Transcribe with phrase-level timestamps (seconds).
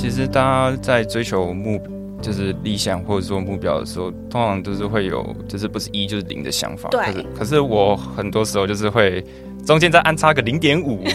[0.00, 1.82] 其实大家在追求目
[2.22, 6.88] 就是理想或者说目标的时候，通常都是会有就是不是一就是零的想法。
[6.90, 9.24] 对可是可是我很多时候就是会
[9.66, 11.02] 中间再安插个零点五。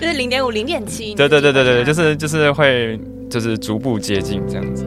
[0.00, 1.16] 就是零点五、零点七。
[1.16, 2.98] 对对对对对，就是就是会
[3.28, 4.86] 就是逐步接近这样子。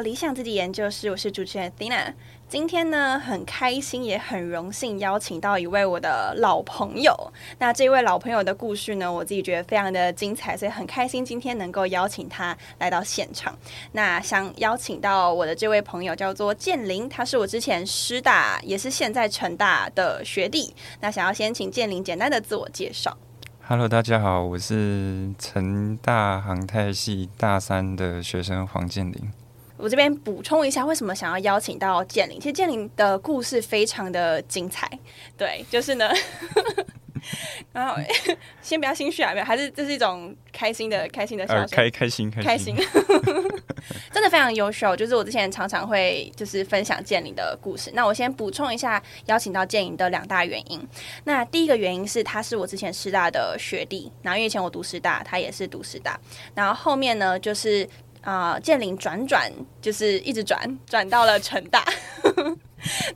[0.00, 2.12] 理想自己研究室，我是主持人 Tina。
[2.48, 7.14] 今天呢，很开心也很荣幸邀请到一位我的老朋友。
[7.58, 13.54] 那这位老朋友的故事呢，我自己觉得非常的精彩，所以很开心今天能够邀请他来到现场。
[13.92, 20.74] 那想邀请到我的这位朋友叫做建林，他是我之前师大，也是现在成大的学弟。
[21.00, 23.14] 那想要先请建林简单的自我介绍。
[23.66, 29.30] Hello，大家好，我是成大航太系大三的学生黄建林。
[29.78, 32.38] 我这边补充一下，为什么想要邀请到建林？
[32.38, 34.90] 其实建林的故事非常的精彩，
[35.36, 36.10] 对，就是呢，
[37.72, 37.94] 然后
[38.60, 41.76] 先不要心虚啊，没有，还是这是一种开心的、开心的笑呃，声。
[41.76, 42.74] 开开心开开心，
[44.12, 44.96] 真的非常优秀。
[44.96, 47.90] 就是我之前常常会就是分享建林的故事。
[47.94, 50.80] 那我先补充一下，邀请到建林的两大原因。
[51.24, 56.18] 那第一个原因是他是我之前师大的学弟，然后因为以前我读师大，他也是读师大，
[56.54, 57.88] 然后后面呢就是
[58.22, 61.84] 啊、呃建林转转就是一直转转到了成大。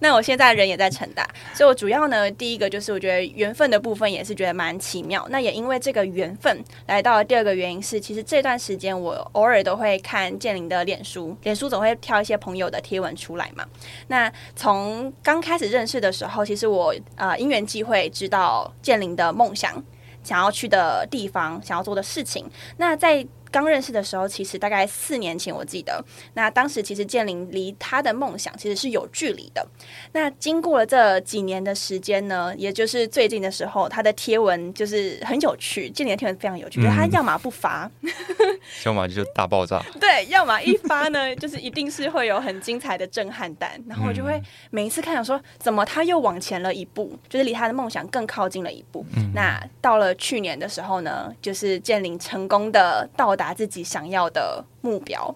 [0.00, 1.24] 那我现在人也在成大，
[1.54, 5.24] 所以我主要呢，第一个就是我觉得缘分的部分也是觉得蛮奇妙。
[5.30, 13.64] 那也因为这个缘分，来到了第二个原因是，其实这段时间我偶尔都会看建林的脸书，脸书总会挑一些朋友的贴文出来嘛。
[14.08, 19.80] 那从刚开始认识的时候，其实我呃因缘际会知道建林的梦想，
[20.24, 22.44] 想要去的地方，想要做的事情。
[22.78, 26.02] 那在刚认识的时候，其实大概四年前，我记得，
[26.34, 29.64] 那当时其实建林离他的梦想其实是有距离的。
[30.12, 37.90] 那经过了这几年的时间呢，也就是最近的时候，他的贴文就是很有趣，建林的贴文非常有趣，就是他要么不发，
[38.86, 39.82] 要么就大爆炸。
[40.00, 49.04] 对，要么一发呢，就是一定是会有很精彩的震撼弹，然后我就会每一次看想说，怎么他又往前了一步，就是离他的梦想更靠近了一步。
[49.34, 55.34] 那到了去年的时候呢，就是建林成功的到达自己想要的目标，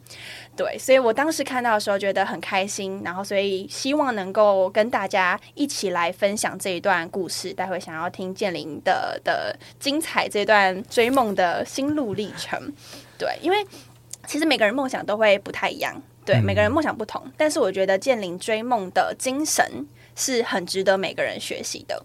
[0.55, 12.71] 对，所以我当时看到的时候觉得很开心，然后所以希望能够跟大家一起来分享这一段故事，待会想要听建林的的精彩这段追梦的心路历程。
[13.17, 13.67] 对，因为
[14.27, 15.95] 其实每个人梦想都会不太一样，
[16.27, 19.65] 对，嗯每个人梦想不同，但是我觉得建林追梦的精神
[20.17, 22.03] 是很值得每个人学习的。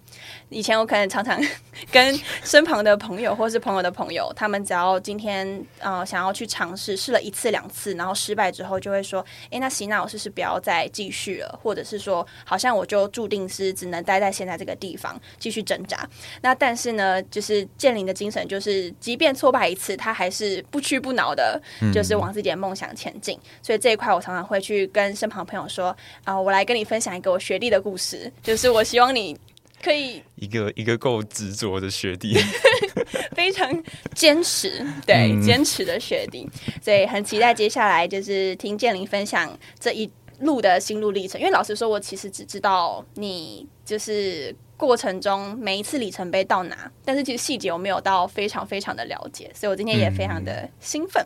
[0.50, 1.42] 以前我可能常常
[1.92, 16.08] 跟身旁的朋友或是朋友的朋友，他们只要今天呃想要去尝试，试了一次两次，然后失败之后，就会说：“诶，那行，那我是不是不要再继续了？”或者是说，好像我就注定是只能待在现在这个地方继续挣扎。
[16.42, 21.62] 那但是呢，就是建林的精神，就是即便挫败一次，他还是不屈不挠的，
[21.94, 23.40] 就是往自己的梦想前进。
[23.62, 25.96] 所以这一块，我常常会去跟身旁朋友说
[26.26, 28.01] ：“啊、我来跟你分享一个我学弟的故事，
[28.44, 29.38] 就是我希望你。”
[29.84, 32.38] 可以一个一个够执着的学弟，
[33.36, 33.68] 非常
[34.14, 36.48] 坚持，对、嗯坚持的学弟，
[36.84, 40.08] 所以很期待接下来就是听建林分享这一
[40.42, 41.42] 路的心路历程。
[41.42, 51.26] 因为老实说，我其实只知道你就是过程中每一次里程碑到哪，但是其实细节我没有到非常非常的了解，所以我今天也非常的兴奋。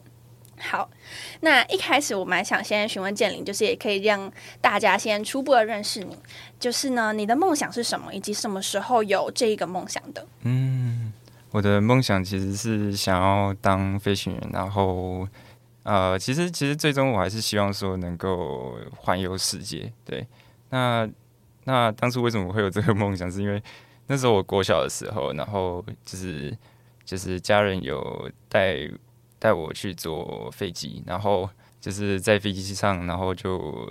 [0.57, 0.90] 好，
[1.42, 4.31] 那一开始我蛮想先询问建林，就是也可以让
[4.62, 6.18] 大家先初步的认识你，
[6.60, 10.25] 就是呢，你的梦想是什么，以及什么时候有这一个梦想的？
[10.44, 11.12] 嗯，
[11.52, 15.28] 我的梦想其实是想要当飞行员，然后
[15.84, 19.92] 呃，其实其实最终我还是希望说能够环游世界。
[20.04, 20.25] 对，
[20.69, 21.07] 那
[21.66, 23.31] 那当初为什么会有这个梦想？
[23.31, 23.62] 是因为
[24.07, 26.57] 那时候我国小的时候，然后就是
[27.04, 28.78] 就是家人有带
[29.45, 31.47] 带我去坐飞机，然后
[31.80, 33.88] 就是在飞机上，然后就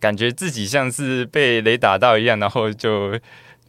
[0.00, 3.16] 感觉自己像是被雷打到一样，然后就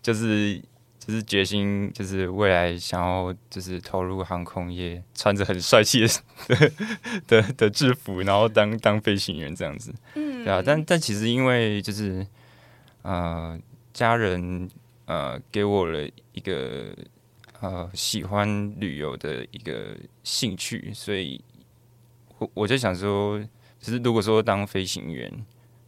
[0.01, 0.59] 就是
[0.97, 6.01] 就是决心，就是未来想要就是投入航空业，穿着很帅气
[6.47, 6.71] 的
[7.27, 9.93] 的的制服，然后当当飞行员这样子。
[10.15, 10.63] 嗯，对啊。
[10.65, 12.25] 但但其实因为就是
[13.03, 13.55] 呃
[13.93, 14.67] 家人
[15.05, 16.87] 呃给我了一个
[17.63, 21.41] 呃喜欢旅游的一个兴趣，所以
[22.37, 23.39] 我我就想说，
[23.79, 25.31] 就是如果说当飞行员，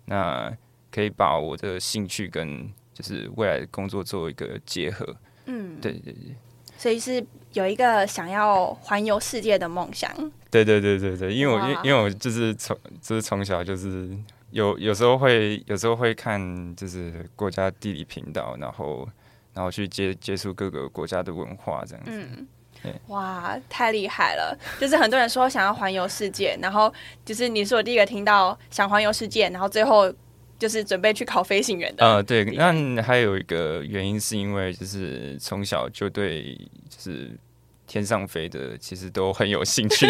[0.06, 0.50] 那
[0.90, 5.06] 可以把我的兴趣跟就是未来的工作做一个结合，
[5.48, 6.36] 嗯，对对对，
[6.78, 10.10] 所以是有一个想要环游世界的梦想，
[10.50, 14.18] 对对对对对，因为我因因为我就是从就是从小就是
[14.52, 19.06] 有有时候会有时候会看就是国家地理频道，然后
[19.56, 22.12] 然后去接接触各个国家的文化这样子，
[22.84, 24.56] 嗯，哇，太厉害了！
[24.80, 26.94] 就是很多人说想要环游世界，然后
[27.26, 30.14] 就是你是我第一个听到想环游世界，然后最后。
[30.58, 32.06] 就是准备去考飞行员的。
[32.06, 36.56] 呃，对，那还有一个原因是因为就是从小就对
[36.90, 37.38] 就是
[37.86, 40.08] 天上飞的其实都很有兴趣，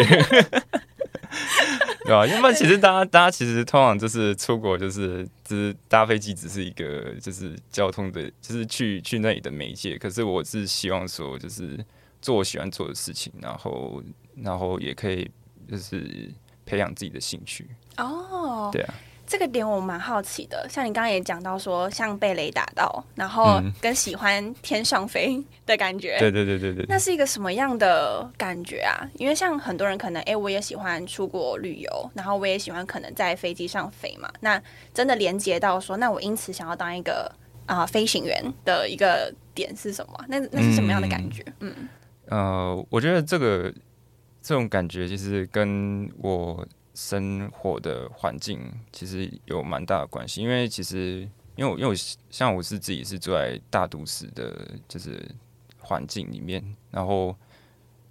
[2.06, 2.24] 对啊？
[2.26, 9.98] 因为其实大家大家其实通常就是出国就是只搭飞机只是一个就是交通的，就是去去那里的媒介。
[9.98, 11.84] 可是我是希望说就是
[12.22, 14.02] 做我喜欢做的事情，然后
[14.36, 15.30] 然后也可以
[15.68, 16.30] 就是
[16.64, 17.66] 培养自己的兴趣。
[17.98, 18.94] 哦，对啊。
[19.26, 28.94] 这个点我蛮好奇的，像你刚刚也讲到说，像被雷打到，然后跟喜欢天上飞的感觉，对对对对对，那是一个什么样的感觉啊？
[29.14, 34.30] 因为像很多人可能，哎，我也喜欢出国旅游，然后我也喜欢可能在飞机上飞嘛。
[34.40, 34.62] 那
[34.94, 37.30] 真的连接到说，那我因此想要当一个
[37.66, 40.24] 啊飞行员的一个点是什么？
[40.28, 41.44] 那那是什么样的感觉？
[41.58, 41.74] 嗯，
[42.28, 43.72] 呃，我觉得这个
[44.40, 46.64] 这种感觉其实跟我。
[46.96, 48.58] 生活的环境
[48.90, 51.94] 其实有蛮大的关系，因为其实因为我因为我
[52.30, 55.22] 像我是自己是住在大都市的，就是
[55.78, 57.36] 环境里面，然后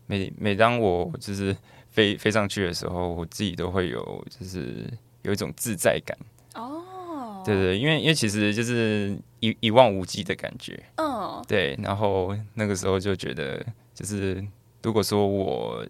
[0.05, 1.57] 每每当我就是
[1.89, 4.87] 飞飞上去的时候，我自己都会有就是
[5.23, 6.15] 有一种自在感。
[6.53, 13.65] 哦，对对，因为因为其实就是一一望无际的感觉，嗯，对，然后那个时候就觉得
[13.95, 14.45] 就是
[14.83, 15.83] 如果说我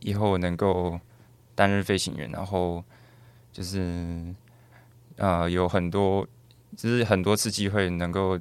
[0.00, 1.00] 以后能够。
[1.54, 2.82] 担任飞行员，然后
[3.52, 4.34] 就是
[5.16, 6.26] 呃有很多，
[6.76, 8.38] 就是很多次机会能够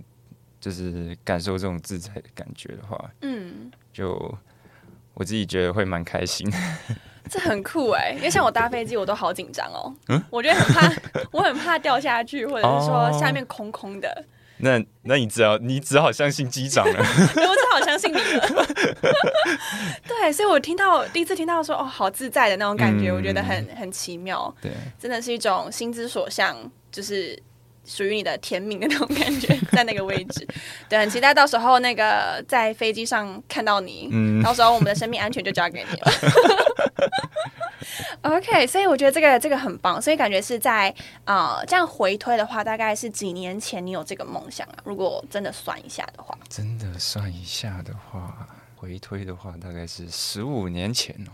[0.60, 4.38] 就是感受这种自在的感觉的话，嗯，就
[5.13, 6.50] 我自己觉得会蛮开心。
[7.30, 14.25] 这很酷哎，因为像我搭飞机，我都好紧张哦，嗯，我觉得很怕，我很怕掉下去，或者是说下面空空的。
[14.62, 18.68] 那那你只要你只好相信机长了， 我只好相信你了。
[20.08, 24.54] 对，所以我听到第一次听到说哦，好自在的那种感觉，我觉得很很奇妙。
[24.62, 26.56] 对，真的是一种心之所向，
[26.92, 27.38] 就是
[27.86, 30.48] 属于你的甜蜜的那种感觉， 在那个位置。
[30.88, 36.12] 对，很期待到时候那个在飞机上看到你，嗯，到时候我们的生命安全就交给你了。
[38.22, 40.94] OK，所以我觉得这个这个很棒，所以感觉是在
[41.25, 44.75] 啊这样回推的话，大概是几年前你有这个梦想啊？
[44.83, 51.31] 如果真的算一下的话，真的算一下的话，回推的话大概是十五年前哦。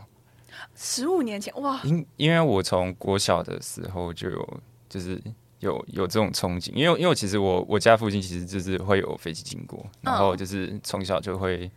[0.76, 1.80] 十五年前哇！
[1.84, 4.60] 因因为我从国小的时候就有
[4.90, 5.22] 就是
[5.60, 11.70] 有有这种憧憬，因为因为其实我我家附近其实就是会有飞机经过，然后就是从小就会。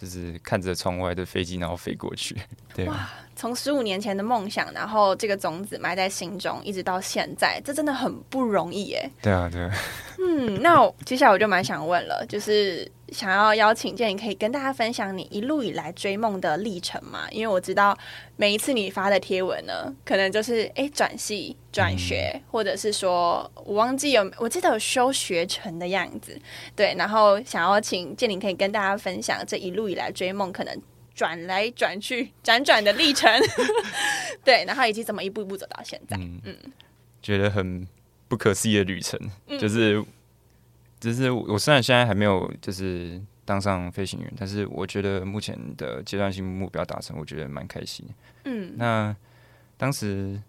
[0.00, 2.36] 就是看着窗外的飞机，然后飞过去。
[2.74, 9.10] 对哇，从十五年前的梦想，然后这个种子埋在心中，一直到现在，这真的很不容易耶。
[9.20, 9.68] 对啊，对。
[10.22, 12.90] 嗯，那接下来我就蛮想问了，就是。
[13.12, 17.26] 想要邀请建，你可以跟大家分享你一路以来追梦的历程嘛？
[17.30, 17.96] 因为我知道
[18.36, 26.38] 每一次你发的贴文呢，可能就是哎转系、转学，或者是说我忘记有，我记得有修学成的样子。
[26.76, 30.82] 对，然后想要请建，你可以跟大家分享这一路以来追梦可能
[31.14, 33.30] 转来转去、辗转的历程。
[34.44, 36.16] 对，然后以及怎么一步一步走到现在。
[36.16, 36.56] 嗯，
[37.22, 37.86] 觉得很
[38.28, 39.18] 不可思议的旅程，
[39.58, 40.04] 就是。
[41.00, 48.04] 只是我虽然现在还没有就是当上飞行员，但是我觉得目前的阶段性目标达成，我觉得蛮开心。
[48.44, 49.14] 嗯，那
[49.76, 50.42] 当时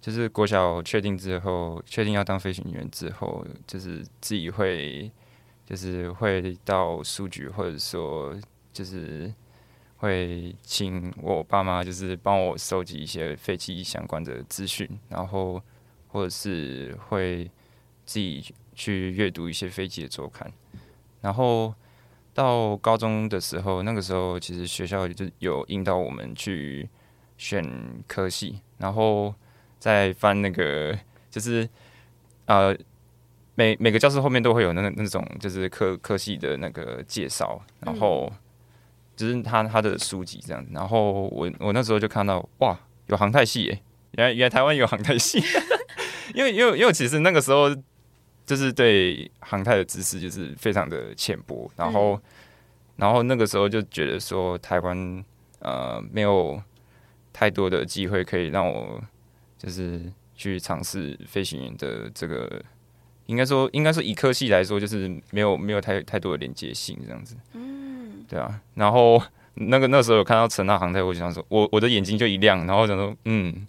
[0.00, 5.10] 就是国小确定之后，确定要当飞行员之后，就是自己会
[5.66, 8.34] 就是会到书局，或者说
[8.72, 9.32] 就是
[9.98, 15.62] 会请我爸妈就是帮我收集一些飞机相关的资讯，然后
[16.08, 17.44] 或者是会
[18.06, 18.42] 自己。
[18.74, 20.52] 去阅读一些飞机的周刊，
[21.20, 21.74] 然后
[22.32, 26.88] 到高中的时候，那个时候其实学校就有引导我们去
[27.38, 27.64] 选
[28.06, 29.34] 科系，然后
[29.78, 30.98] 再翻那个
[31.30, 31.68] 就是
[32.46, 32.76] 呃
[33.54, 38.32] 每每个教室后面都会有那那种就是科科系的那个介绍，然后
[39.14, 40.66] 就是他他的书籍这样。
[40.72, 43.82] 然后我我那时候就看到哇，有航太系耶！
[44.12, 45.42] 原来原来台湾有航太系，
[46.34, 47.68] 因为因为因为其实那个时候
[48.46, 52.20] 就是对航太的知识就是非常的浅薄，然后、
[52.96, 55.24] 然后那个时候就觉得说台湾
[55.60, 56.60] 呃没有
[57.32, 59.02] 太多的机会可以让我
[59.56, 60.00] 就是
[60.34, 62.62] 去尝试飞行员的这个，
[63.26, 67.36] 应该说应该说以科系来说，就是没有没有太太多的连接性这样子。
[67.54, 68.60] 嗯，对啊。
[68.74, 69.22] 然后
[69.54, 73.66] 那个那时候有看到陈大航太，我就想说，我我的眼睛就一亮，然后我想说，嗯，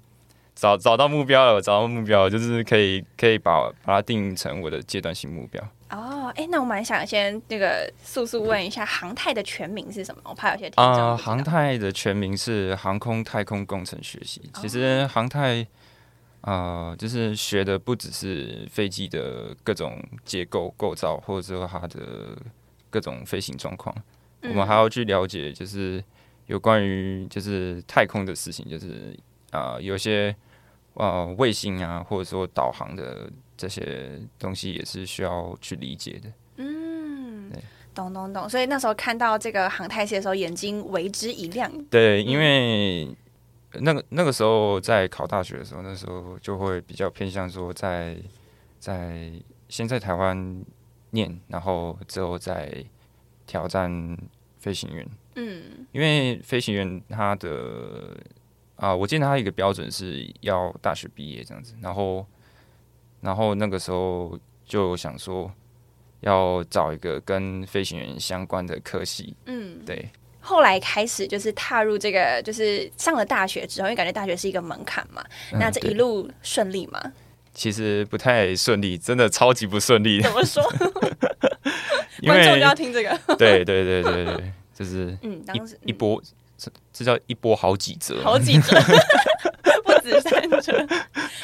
[0.55, 5.61] 找找到目标了，找到目标了，就是可以可以把把它定成我的阶段性目标。
[5.89, 10.21] 哦，哎，那我蛮想先那个速速问一下，航太的全名是什么？
[10.25, 14.41] 我怕有些听众啊、航太的全名是航空太空工程学习。
[14.55, 15.65] 其实航太，
[16.41, 22.35] 呃，就是学的不只是飞机的各种结构构造，或者说它的
[22.89, 23.95] 各种飞行状况，
[24.41, 26.03] 我们还要去了解，就是
[26.47, 29.15] 有关于就是太空的事情，就是
[29.55, 30.35] 啊、呃有些
[30.95, 36.31] 呃卫星啊，或者说导航的这些东西，也是需要去理解的。
[36.57, 37.51] 嗯，
[37.93, 38.49] 懂懂懂。
[38.49, 41.71] 所以那时候看到这个航太系的时候，眼睛为之一亮。
[41.85, 43.07] 对，因为
[43.79, 48.17] 那个那个时候在考大学的时候，那时候就会比较偏向说在
[48.79, 49.31] 在
[49.69, 50.63] 先在台湾
[51.11, 52.83] 念，然后之后再
[53.45, 54.17] 挑战
[54.59, 58.17] 飞行员，嗯因为飞行员他的
[58.75, 62.25] 啊、我记得他一个标准是要大学毕业这样子，然后
[63.21, 65.51] 然后那个时候就想说
[66.21, 69.79] 要找一个跟飞行员相关的科系，嗯。
[69.85, 70.09] 对。
[70.47, 75.23] 后来开始就是踏入这个，就是上了大学之后，因为感觉大学是一个门槛嘛。
[75.53, 77.01] 那这一路顺利吗？
[77.51, 80.31] 其实不太顺利，真的超级不顺利怎。
[80.31, 80.61] 么说？
[82.21, 83.09] 因观众就要听这个。
[83.37, 86.21] 对对对对对，就是嗯，当时一一波，
[86.57, 88.21] 这这叫一波好几折。
[88.23, 88.77] 好几折，
[89.83, 90.87] 不止三折。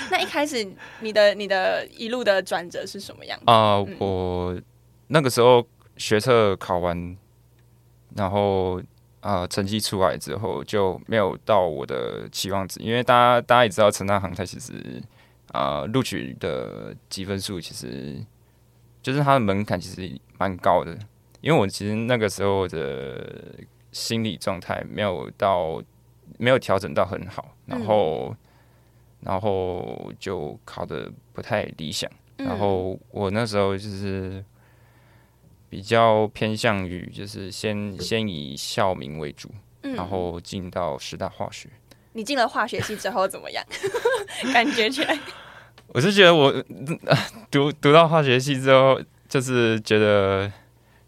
[0.10, 0.66] 那一开始
[1.00, 3.46] 你的你的一路的转折是什么样子？
[3.48, 4.60] 啊、嗯我
[5.08, 5.66] 那个时候
[5.98, 7.18] 学测考完，
[8.16, 8.82] 然后
[9.20, 15.02] 啊、成绩出来之后就没有到我的期望值，因为大家大家也知道，成大航太其实
[15.52, 18.20] 啊录、取的积分数其实
[19.04, 20.98] 就是它的门槛其实蛮高的，
[21.42, 23.54] 因为我其实那个时候的
[23.92, 25.82] 心理状态没有到
[26.38, 28.36] 没有调整到很好，然后、
[29.22, 32.10] 然后就考的不太理想。
[32.38, 34.44] 嗯然后我那时候就是
[35.70, 39.48] 比较偏向于就是先先以校名为主，
[39.84, 41.70] 嗯然后进到师大化学。
[42.14, 43.64] 你进了化学系之后怎么样？
[44.52, 45.18] 感觉起来，
[45.88, 46.48] 我是觉得我
[47.06, 47.18] 呃
[47.52, 50.52] 读读到化学系之后，就是觉得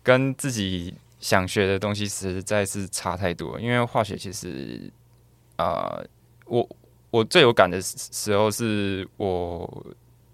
[0.03, 3.57] 跟自己想学的东西实在是差太多。
[3.57, 4.91] 因为化学其实
[5.55, 6.05] 啊、呃
[6.45, 6.69] 我
[7.09, 9.85] 我最有感的时时候是我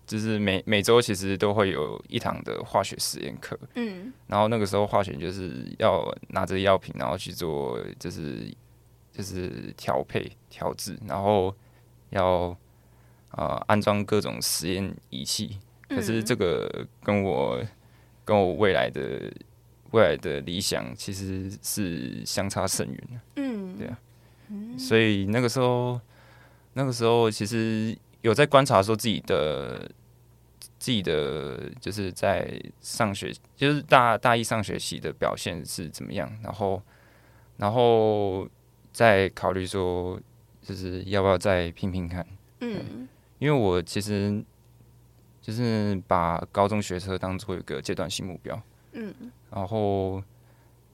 [0.08, 8.51] 就是每每周其实都会有一堂的化学实验课，嗯然后那个时候化学就是要拿着药品，然后去做就是
[9.13, 11.53] 就是调配调制，然后
[12.10, 12.58] 要
[13.34, 15.60] 呃安装各种实验仪器。
[15.88, 17.63] 可是这个跟我
[18.25, 19.31] 跟我未来的
[19.91, 23.22] 未来的理想其实是相差甚远的。
[23.36, 24.00] 嗯，对啊
[24.77, 26.00] 所以那个时候，
[26.74, 29.79] 那个时候其实有在观察说自己的
[30.79, 36.81] 自己的就是在上学，就是大大一上学期的表现是怎么样，然后
[37.58, 38.48] 然后
[38.91, 40.19] 再考虑说，
[40.62, 42.25] 就是要不要再拼拼看，
[42.62, 44.43] 嗯因为我其实
[45.41, 48.60] 就是把高中学车当做一个阶段性目标，
[48.93, 49.13] 嗯
[49.51, 50.22] 然后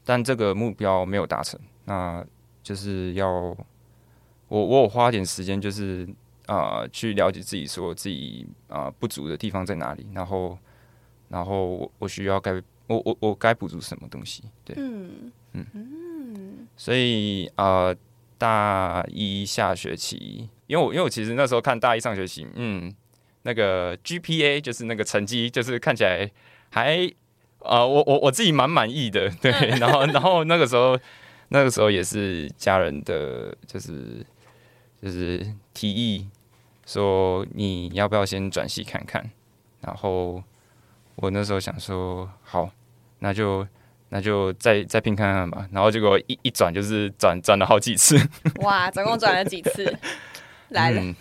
[0.03, 2.25] 但这个目标没有达成，那
[2.63, 6.07] 就是要我我有花点时间，就是
[6.45, 10.57] 啊、呃去了解自己，说自己啊、呃不足的地方在哪里，然后
[11.29, 12.53] 然后我我需要该
[12.87, 15.31] 我我我该补足什么东西，对，嗯。
[16.77, 17.95] 所以啊、呃
[18.37, 22.93] 大一下学期，因为我因为我其实那时候看大一上学期，嗯，
[23.43, 26.29] 那个 GPA 就是那个成绩，就是看起来
[26.69, 27.09] 还
[27.67, 30.97] 啊、呃我我我自己蛮满意的，对， 然后然后那个时候
[31.49, 34.25] 那个时候也是家人的，就是
[35.01, 36.29] 就是提议
[36.85, 39.29] 说你要不要先转系看看，
[39.81, 40.41] 然后
[41.15, 42.69] 我那时候想说好，
[43.19, 43.67] 那就。
[44.09, 48.15] 那就再再拼看看吧，然后结果一一转就是转转了好几次，
[48.61, 49.97] 哇，总共转了几次？
[50.69, 51.15] 来了，嗯，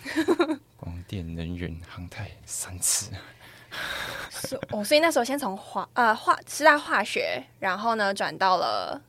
[0.77, 3.11] 光电、能源、航太三次，
[4.29, 9.01] 所哦，所以那时候先从化呃化师大化学，然后呢转到了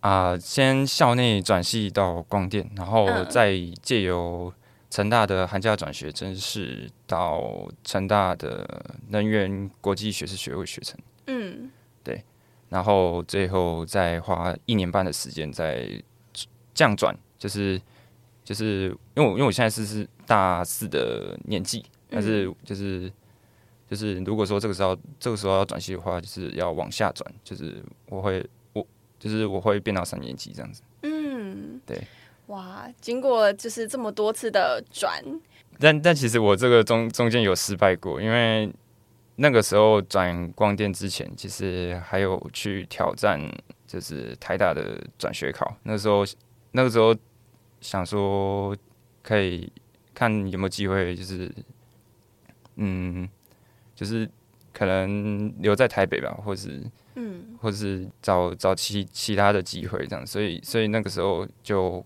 [0.00, 3.26] 啊、先校内转系到光电，然后嗯。
[3.30, 4.52] 再借由
[4.90, 11.70] 成大的寒假转学真是到成大的能源国际学士学位学程，嗯。
[12.02, 12.24] 对
[12.68, 15.88] 然后最后再花一年半的时间再
[16.74, 17.80] 降转，就是
[18.42, 23.12] 就是因为我因为我现在是是大四的年纪，但是就是
[23.92, 28.82] 就是如果说这个时候这个时候要转系的话，就是要往下转，就是我会我
[29.18, 30.80] 就是我会变到三年级这样子。
[31.02, 32.02] 嗯，对。
[32.46, 35.22] 哇，经过就是这么多次的转，
[35.78, 38.72] 但但其实我这个中中间有失败过，因为
[39.36, 43.38] 那个时候转光电之前，其实还有去挑战
[43.86, 45.76] 就是台大的转学考。
[45.82, 46.24] 那时候
[46.70, 47.14] 那个时候
[47.82, 48.74] 想说
[49.22, 49.70] 可以
[50.14, 51.52] 看有没有机会，就是
[52.76, 53.28] 嗯，
[54.02, 54.28] 就是
[54.72, 56.82] 可能留在台北吧，或是
[57.14, 57.56] 嗯。
[57.62, 62.04] 或是找找其其他的机会这样，所以所以那个时候就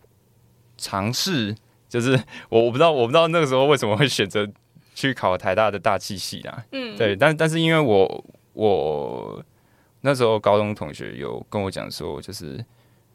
[0.77, 1.57] 尝试，
[1.89, 2.13] 就是
[2.51, 4.47] 我我不知道我不知道那个时候为什么会选择
[4.95, 9.43] 去考台大的大气系啦，嗯，对，但但是因为我我
[10.03, 12.63] 那时候高中同学有跟我讲说，就是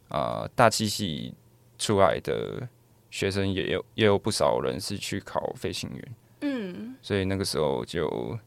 [0.07, 1.35] 啊、呃大气系
[1.77, 2.67] 出来的
[3.11, 8.39] 学生也有也有不少人是去考飞行员，嗯，所以那个时候就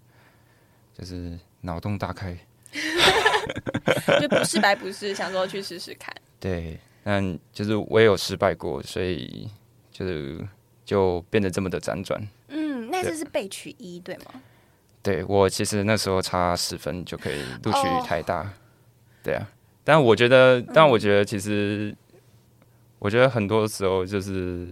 [0.96, 2.36] 就是脑洞大开。
[4.20, 6.14] 就不是白不是，想说去试试看。
[6.40, 9.48] 对，但就是我也有失败过，所以
[9.92, 10.38] 就是
[10.84, 12.20] 就变得这么的辗转。
[12.48, 14.40] 嗯，那次是被取一对吗？
[15.02, 18.50] 对我其实那时候差十分就可以录取哦台大，
[19.22, 19.46] 对啊。
[19.84, 21.94] 但我觉得，但我觉得其实，
[22.98, 24.66] 我觉得很多时候就是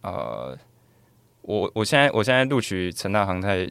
[0.00, 0.56] 呃，
[1.42, 3.70] 我我现在我现在录取成大航太，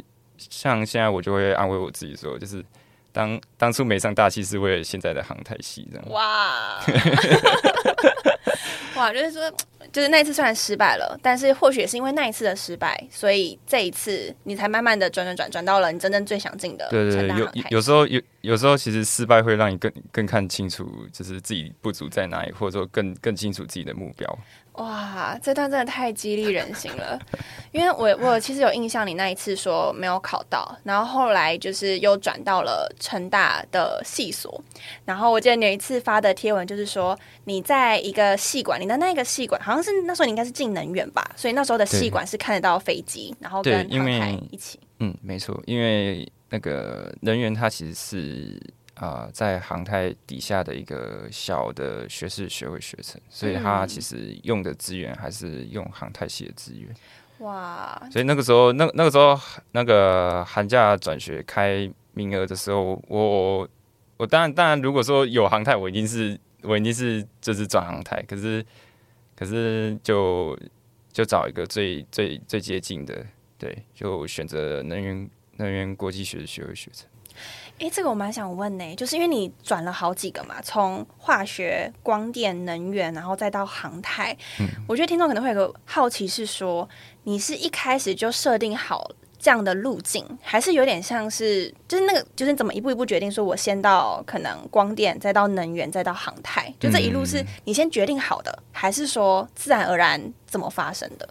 [0.49, 2.63] 像现在我就会安慰我自己说，就是
[3.11, 6.09] 当当初没上大戏是为了现在的航太系这样。
[6.09, 6.79] 哇，
[8.95, 9.51] 哇，就是说，
[9.91, 24.39] 就是那一次虽然失败了，但是或许也是因为那一次的失败，所以这一次你才慢慢的转转转转到了你真正最想进的对对对，有有时候有有时候其实失败会让你更更看清楚，就是自己不足在哪里，或者说更更清楚自己的目标。
[24.73, 27.19] 哇，这段真的太激励人心了，
[27.73, 34.63] 因为我我其实有印象，你那一次说没有考到，然后后来就是又转到了成大的系所，
[35.03, 48.57] 然后我记得你有一次发的贴文就是说你在一个系馆，你的那个系馆好像是那时候你应该是进能源吧，所以那时候的系馆是看得到飞机，然后跟航太一起，嗯，没错，因为那个能源它其实是
[49.01, 56.87] 啊、呃在航太底下的一个小的学士学位学程，所以它嗯其实用的资源还是用航太系的资源。
[57.39, 59.37] 哇，所以那个时候，那那个时候
[59.71, 63.67] 那个寒假转学开名额的时候，我
[64.17, 68.63] 我当然当然，如果说有航太，我一定是我一定是就是转航太，可是
[69.35, 70.55] 可是就
[71.11, 73.25] 就找一个最最最接近的，
[73.57, 77.07] 对，就选择能源能源国际学学位学程。
[77.81, 84.37] 诶，这个我蛮想问呢、就是因为你转了好几个嘛，从化学、光电、能源，然后再到航太，
[84.87, 86.87] 我觉得听众可能会有个好奇是说，
[87.23, 101.27] 你是一开始就设定好这样的路径，还是有点像是就是那个就是怎么一步一步决定说我先到可能光电，再到能源，再到航太，就这一路是你先决定好的，还是说自然而然怎么发生的？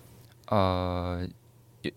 [0.48, 1.24] 呃，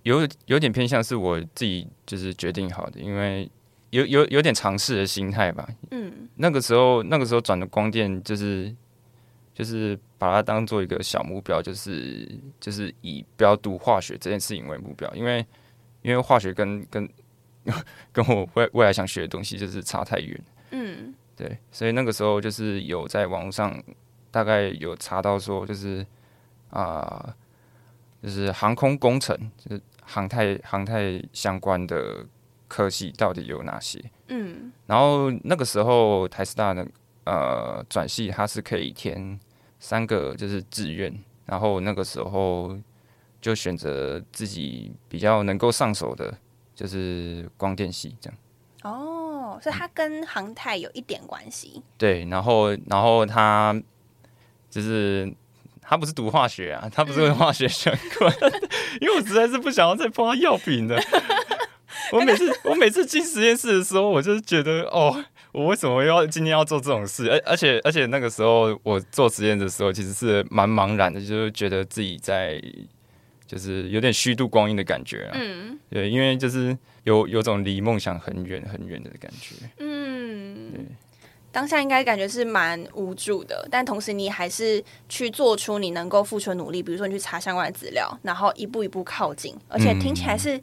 [0.04, 3.50] 有有有点偏向是我自己就是决定好的，因为
[3.94, 6.28] 有有有点尝试的心态吧，嗯。
[6.36, 8.76] 那个时候，那个时候转的光电就是
[9.54, 12.28] 就是把它当做一个小目标，就是
[12.60, 15.46] 就是以不要读化学这件事情为目标，因为
[16.02, 17.08] 因为化学跟跟
[18.12, 21.14] 跟我未未来想学的东西就是差太远，嗯。
[21.36, 23.82] 对，所以那个时候就是有在网络上
[24.32, 26.06] 大概有查到说，就是
[26.70, 27.36] 啊、
[28.22, 32.26] 就是航空工程，就是航太航太相关的
[32.74, 34.04] 科系到底有哪些。
[34.30, 36.88] 嗯然后那个时候台师大的
[37.26, 39.40] 呃转系，它是可以填
[39.80, 41.14] 三个就是志愿，
[41.46, 42.76] 然后那个时候
[43.40, 46.36] 就选择自己比较能够上手的，
[46.74, 48.40] 就是光电系这样。
[48.82, 51.84] 哦，所以它跟航太有一点关系。
[51.96, 53.80] 对，然后然后他
[54.70, 55.32] 就是
[55.80, 58.34] 他不是读化学啊，他不是跟化学相关，
[59.00, 61.00] 因为我实在是不想要再碰到药品的。
[62.12, 67.30] 我每次我每次进实验室的时候，我就是觉得哦，我为什么要今天要做这种事？
[67.30, 72.62] 而而且而且那个时候我做实验的时候，其实是蛮茫然的，就是觉得自己在
[73.48, 75.32] 就是有点虚度光阴的感觉啊。
[75.36, 79.56] 嗯对，因为就是有有种离梦想很远很远的感觉。
[79.78, 80.86] 嗯对，
[81.52, 90.60] 当下应该感觉是蛮无助的，但同时你还是去做出你能够付出的努力，比如说你去查相关的资料，然后一步一步靠近，而且听起来是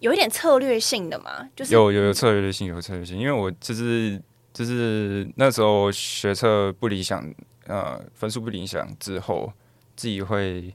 [0.00, 4.20] 有一点策略性的嘛，就是有有有策略性，有策略性，因为我就是
[4.52, 7.32] 就是那时候学测不理想，
[7.66, 9.52] 呃，分数不理想之后，
[9.96, 10.72] 自己会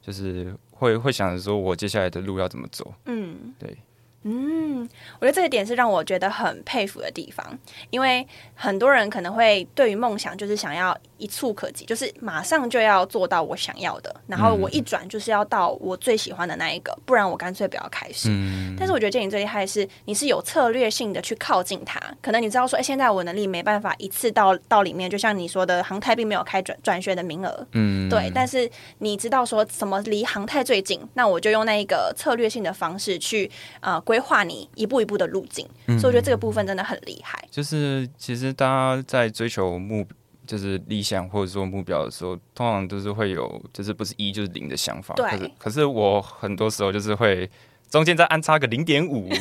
[0.00, 2.94] 就是会会想着说我接下来的路要怎么走。
[3.04, 3.76] 嗯，对，
[4.22, 4.88] 嗯，
[5.20, 7.58] 我觉得这一点是让我觉得很佩服的地方，
[7.90, 18.28] 因为很多人可能会对于梦想就是想要一触可及，就是马上就要做到我想要的，然后我一转就是要到我最喜欢的那一个，不然我干脆不要开始。
[18.30, 22.00] 嗯，但是我觉得建颖最厉害的是，你是有策略性的去靠近它。
[22.20, 28.30] 可能你知道说，哎、现在我能力没办法一次到到里面，就像你说的，航太并没有开转转学的名额，嗯，对。
[28.34, 33.50] 但是你知道说什么离航太最近，那我就用那一个策略性的方式去
[33.80, 35.66] 呃规划你一步一步的路径。
[35.86, 37.42] 嗯所以我觉得这个部分真的很厉害。
[37.50, 40.06] 就是其实大家在追求目
[40.46, 45.14] 就是理想或者说目标的时候，通常都是会有就是不是一就是零的想法。
[45.14, 47.50] 对可是可是我很多时候就是会
[47.90, 49.28] 中间再安插个零点五。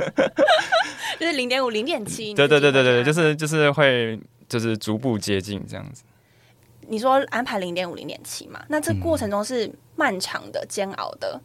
[1.18, 2.32] 就是零点五、零点七。
[2.32, 6.02] 对对对对对，就是就是会就是逐步接近这样子。
[6.88, 11.40] 你说安排零点五、零点七嘛，那这过程中是漫长的、煎熬的。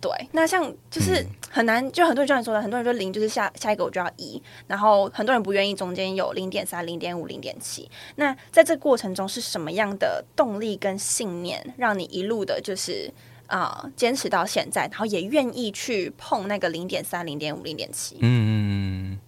[0.00, 7.90] 对，那像就是很难，就很多人就像你说的，很多人说零就是下下一个我就要一，然后很多人不愿意中间有零点三、零点五、零点七。
[8.16, 13.12] 那在这过程中是什么样的动力跟信念，让你一路的就是
[13.46, 18.18] 啊、呃坚持到现在，然后也愿意去碰那个零点三、零点五、零点七？
[18.20, 19.18] 嗯，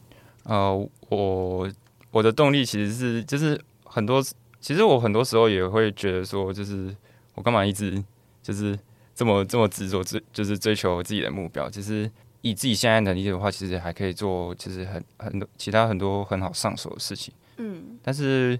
[0.44, 1.68] 呃，我
[2.10, 4.22] 我的动力其实是就是很多，
[4.60, 6.94] 其实我很多时候也会觉得说，就是
[7.34, 8.02] 我干嘛一直
[8.42, 8.78] 就是
[9.20, 11.68] 这么这么执着追就是追求自己的目标。
[11.68, 17.34] 其实以自己现在能力的话，其实还可以做，就是很很多其他很多很好上手的事情。
[17.58, 18.58] 嗯但是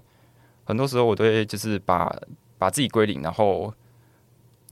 [0.63, 2.15] 很多时候我都会就是把
[2.59, 3.73] 把自己归零，然后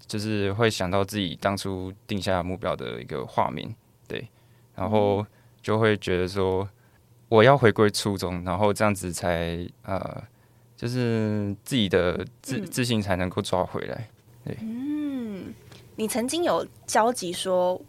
[0.06, 3.76] 就是会想到自己当初定下目标的一个画面，
[4.08, 4.30] 对，
[4.76, 5.26] 然后
[5.60, 6.70] 就会觉得说
[7.30, 10.24] 我要回归初衷，然后这样子才呃，
[10.78, 14.08] 就是自己的自嗯自信才能够抓回来。
[14.46, 14.99] 嗯，
[16.00, 17.80] 你曾经有焦急说，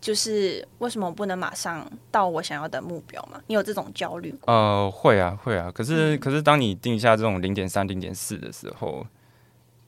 [0.00, 3.42] 就是为什么我不能马上到我想要的目标吗？
[3.48, 4.54] 你有这种焦虑过？
[4.54, 5.68] 呃，会啊，会啊。
[5.74, 9.04] 可是，可是当你定下这种零点三、零点四的时候，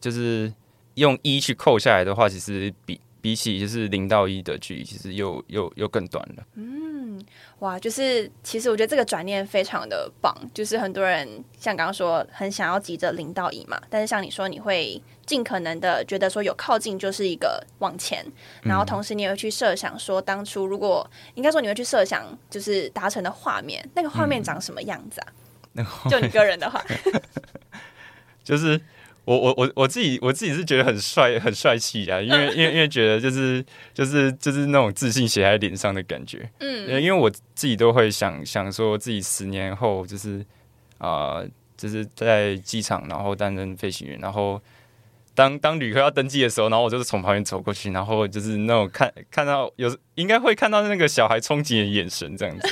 [0.00, 0.52] 就是
[0.94, 6.44] 用一去扣下来的话，其实比比起就是零到一的距离，其实又又又更短了。
[7.60, 11.26] 哇，就是其实我觉得这个转念非常的棒，就是很多人
[11.58, 18.24] 像刚刚说很想要急着零到一嘛，但是像你说你会尽可能的觉得说有靠近就是一个往前，
[18.62, 25.26] 然后同时你也会去设想说当初如果应该说你会去设想就是达成的画面，那个画面长什么样子啊？
[25.72, 26.82] 那就你个人的话，
[28.42, 28.80] 就是
[29.28, 33.62] 我我我我自己我自己是觉得很帅很帅气啊，因为 因为因为觉得就是
[33.92, 36.48] 就是就是那种自信写在脸上的感觉。
[36.60, 40.38] 嗯呃因为我自己都会想想说自己十年后就是
[40.96, 44.60] 啊、呃就是在机场然后担任飞行员，然后
[45.34, 52.68] 当当旅客要登机的时候，然后我就是从旁边走过去，然后就是那种看看到有应该会看到那个小孩憧憬的眼神这样子。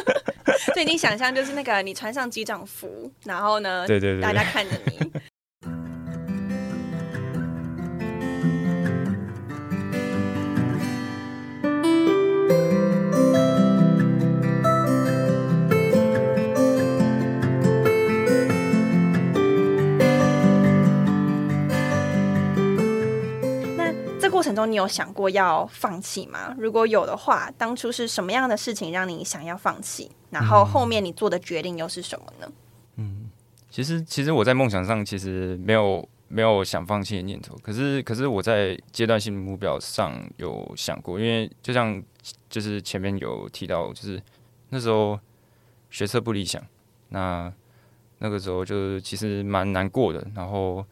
[0.72, 5.10] 所以你想象就是那个你穿上机长服，然后呢，对对对大家看着你。
[24.40, 26.54] 过程中，你有想过要放弃吗？
[26.56, 30.10] 如果有的话，当初是什么样的事情让你想要放弃？
[30.30, 32.50] 然后后面你做的决定又是什么呢？
[32.96, 33.30] 嗯
[33.68, 42.02] 其实，其实我在梦想上其实没有没有想放弃的念头，可是，可是我在阶段性目标上有想过，因为就像
[42.48, 44.18] 就是前面有提到，就是
[44.70, 45.20] 那时候
[45.90, 46.62] 学测不理想，
[47.10, 47.52] 那
[48.20, 50.82] 那个时候就是其实蛮难过的，然后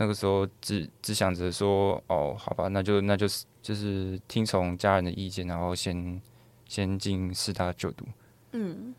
[0.00, 6.18] 那个时候只只想着说，哦，好吧，那就那就是就是听从家人的意见，然后先
[6.66, 8.06] 先进师大就读。
[8.52, 8.94] 嗯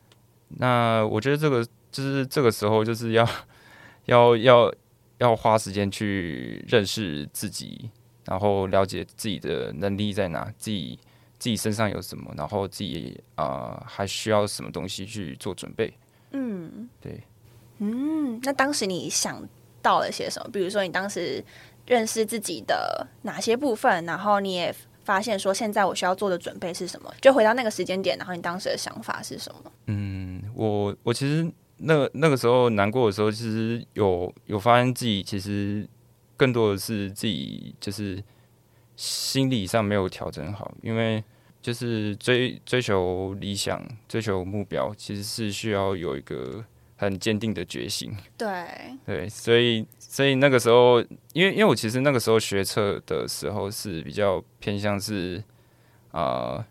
[0.50, 3.28] 那我觉得这个就是这个时候就是要
[4.06, 4.72] 要要
[5.18, 7.90] 要花时间去认识自己，
[8.26, 11.00] 然后了解自己的能力在哪，自己
[11.40, 15.92] 自己身上有什么，然后自己啊、呃还需要什么东西去做准备。
[16.34, 17.24] 嗯对，
[17.80, 18.40] 嗯。
[18.44, 19.42] 那当时你想
[19.82, 20.50] 到了些什么？
[20.52, 21.44] 比如说，你当时
[21.86, 27.14] 认识自己的哪些部分，然后你也发现说现在我需要做的准备是什么？
[27.20, 29.72] 就回到那个时间点，然后你当时的想法是什么？
[29.88, 35.88] 嗯，我我其实那那个时候难过的时候，其实有有发现自己其实
[36.38, 38.24] 更多的是自己就是
[38.96, 41.24] 心理上没有调整好，因为
[41.62, 46.64] 就是追追求理想、追求目标，其实是需要有一个
[47.02, 48.16] 很坚定的决心。
[48.38, 48.48] 对，
[49.08, 51.02] 对，所以所以那个时候，
[51.34, 55.44] 因为因为我其实那个时候学车的时候是比较偏向是
[56.12, 56.66] 啊、呃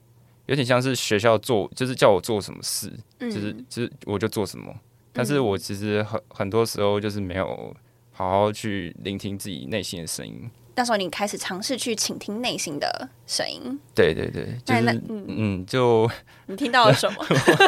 [0.47, 4.75] 有点像是学校做，就是叫我做什么事，嗯就是就是我就做什么。
[5.13, 7.73] 但是我其实很很多时候就是没有
[8.11, 10.51] 好好去聆听自己内心的声音。
[10.75, 16.11] 那时候你开始尝试去倾听内心的声音，对对对，就嗯嗯，就
[16.47, 17.25] 你听到了什么？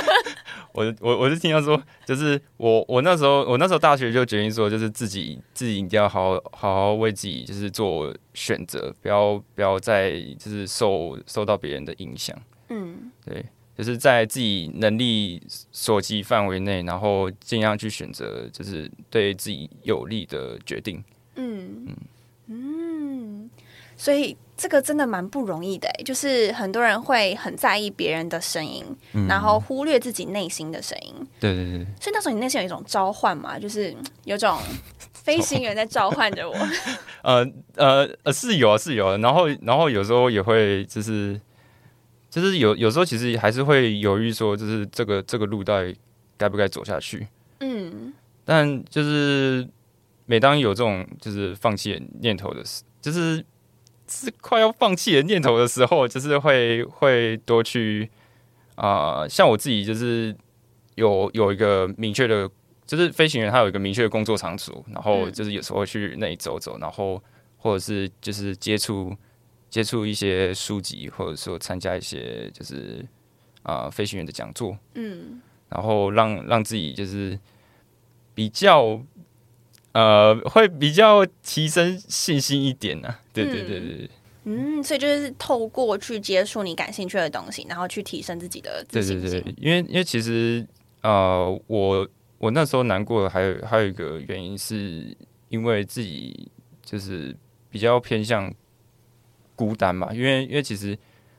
[0.73, 12.37] 我我我是听到说，就是我我那时候我那时候大学就决定说，就是自己自己一定要好好好好为自己就是做选择，不要不要再就是受受到别人的影响。
[12.69, 13.45] 嗯对，
[13.77, 21.05] 就是在自己能力所及范围内，然后尽量去选择就是对自己有利的决定。
[21.37, 21.87] 嗯
[22.47, 23.51] 嗯，
[23.97, 31.12] 所以这个真的蛮不容易的欸，就是很多人会很在意别人的声音，嗯然后忽略自己内心的声音。
[31.40, 34.57] 对对对，所以那时候你内心有一种召唤嘛，就是嗯有种
[35.12, 36.55] 飞行员在召唤着我。
[37.22, 37.44] 呃
[37.75, 41.40] 呃呃是有啊是有啊，然后然后有时候也会就是
[42.31, 45.96] 就是有有时候其实还是会犹豫说，就是这个这个路到底
[46.37, 47.27] 该不该走下去。
[47.59, 48.12] 嗯
[48.44, 49.68] 但就是
[50.27, 53.44] 每当有这种就是放弃念头的时，就是
[54.12, 58.11] 是快要放弃的念头的时候，就是会会多去
[58.75, 60.35] 啊、呃像我自己就是
[60.96, 62.48] 有有一个明确的，
[62.87, 65.33] 就是飞行员他有一个明确的工作场所，然后嗯。
[65.33, 67.22] 就是有时候去那里走走，然后
[67.57, 69.16] 或者是就是接触
[69.70, 73.05] 接触一些书籍，或者说参加一些就是
[73.62, 75.40] 啊、呃飞行员的讲座，嗯。
[75.68, 77.38] 然后让让自己就是
[78.35, 79.01] 比较
[79.92, 84.11] 呃，会比较提升信心一点呢、对对对对
[84.44, 89.31] 嗯，所以就是透过去接触你感兴趣的东西，然后去提升自己的自对信心。
[89.31, 90.66] 对对，因为因为其实
[91.02, 95.16] 呃，我我那时候难过的还有还有一个原因，是
[95.48, 96.50] 因为自己
[96.85, 97.37] 就是
[97.70, 98.52] 比较偏向
[99.55, 100.98] 孤单嘛，因为因为其实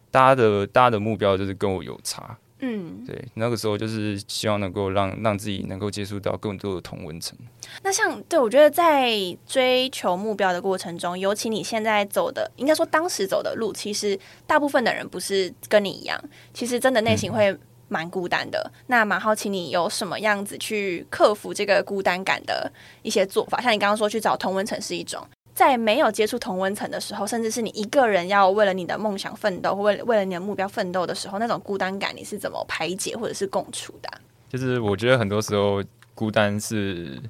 [0.09, 7.38] 大家的大家的目标就是跟我有差，嗯，对，那个时候就是希望能够让让自己能够接触到更多的同温层。
[7.82, 9.12] 那像对我觉得在
[9.45, 16.17] 追求目标的过程中，尤其你现在走的，应该说当时走的路，其实大部分的人不是跟你一样，
[16.54, 17.54] 其实真的内心会
[17.89, 18.71] 蛮孤单的。
[18.88, 22.71] 那蛮好奇你有什么样子去克服这个孤单感的
[23.02, 23.60] 一些做法？
[23.60, 25.21] 像你刚刚说去找同温层是一种。
[25.53, 35.83] 在没有接触同温层的时候，甚至是你一个人要为了你的梦想奋斗，或为了为了你的目标奋斗的时候，那种孤单感你是怎么排解或者是共处的啊、就是我觉得很多时候
[36.15, 37.21] 孤单是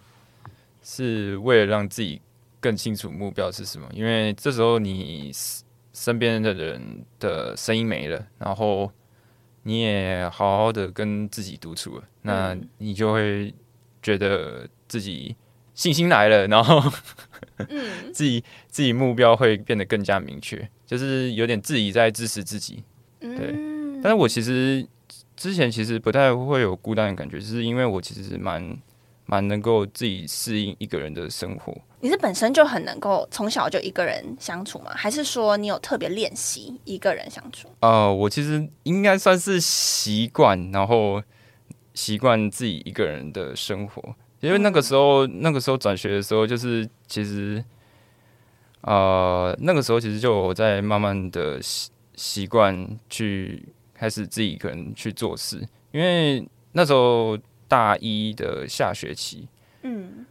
[0.81, 2.21] 是为了让自己
[2.59, 5.31] 更清楚目标是什么，因为这时候你
[5.93, 6.81] 身边的人
[7.19, 8.89] 的声音没了，然后
[9.63, 12.69] 你也好好的跟自己独处了，那嗯。
[12.77, 13.53] 你就会
[14.01, 15.35] 觉得自己
[15.73, 16.81] 信心来了，然后
[17.69, 22.83] 嗯自己自己目标会变得更加明确，就是有点自己在支持自己。
[23.19, 23.55] 对，
[24.01, 24.85] 但是我其实
[25.35, 28.77] 之前其实不太会有孤单的感觉，就是因为我其实蛮
[29.25, 31.73] 蛮能够自己适应一个人的生活。
[32.01, 34.91] 你是本身就很能够从小就一个人相处吗？
[34.93, 37.69] 还是说你有特别练习一个人相处？
[37.79, 41.23] 呃，我其实应该算是习惯，然后
[41.93, 44.13] 习惯自己一个人的生活。
[44.43, 47.63] 因为那个时候，那个时候转学的时候，就是其实，
[48.81, 57.37] 呃，那个时候其实就我在慢慢的习习惯去开始自己一个人去做事，因为那时候
[57.69, 59.47] 大一的下学期，
[59.83, 60.25] 嗯。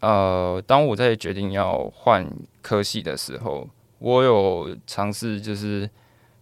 [0.00, 3.66] 呃，当我在决定要换科系的时候，
[3.98, 5.88] 我有尝试就是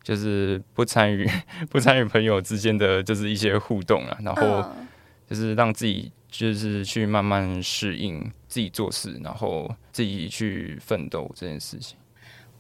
[0.02, 1.24] 就是不参与
[1.70, 4.42] 不参与朋友之间的就是一些互动啊，然后
[4.76, 4.88] 嗯。
[5.30, 8.18] 就是让自己就是去慢慢适应
[8.48, 11.96] 自己做事，然后自己去奋斗这件事情。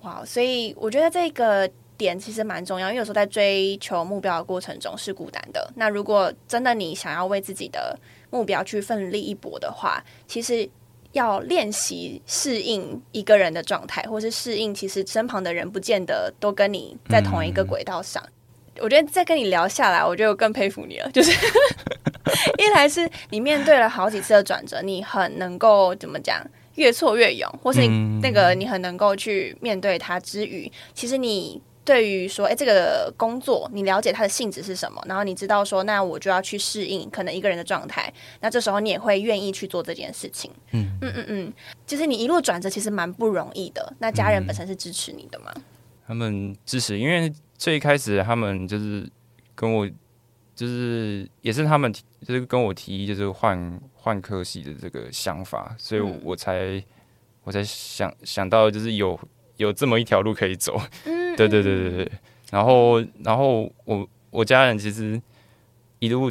[0.02, 5.72] 哇，所以我觉得这个点其实蛮重要，因为有时候在追求目标的过程中是孤单的。
[5.74, 7.98] 那如果真的你想要为自己的
[8.30, 10.68] 目标去奋力一搏的话，其实
[11.12, 18.22] 要练习适应一个人的状态，或是适应其实身旁的人不见得都跟你在同一个轨道上。
[18.80, 21.10] 我觉得再跟你聊下来，我觉得我更佩服你了。
[21.12, 21.30] 就是
[22.58, 26.42] 一来是你面对了好几次的转折，你很能够怎么讲，
[26.76, 27.86] 越挫越勇，或是
[28.22, 40.50] 那个你很能够去面对它之余，其实你对于说，哎、这个工作你了解它的性质是什么，然后你知道说，那我就要去适应可能一个人的状态，那这时候你也会愿意去做这件事情。
[40.70, 41.52] 嗯嗯嗯嗯，
[41.86, 43.92] 就是你一路转折其实蛮不容易的。
[43.98, 45.52] 那家人本身是支持你的吗？
[46.06, 49.08] 他们支持，因为最一开始他们就是
[49.54, 49.88] 跟我，
[50.52, 56.82] 就是也是他们提就是跟我提议，就是换换科系的这个想法，所以嗯我才、
[57.44, 59.16] 我才想想到就是有
[59.58, 60.76] 有这么一条路可以走。
[61.04, 62.12] 嗯， 对对对对对。
[62.50, 65.22] 然后然后我我家人其实
[66.00, 66.28] 一路